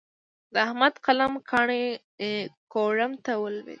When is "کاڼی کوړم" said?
1.49-3.11